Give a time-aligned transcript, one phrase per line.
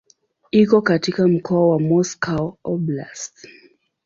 [0.51, 3.47] Iko katika mkoa wa Moscow Oblast.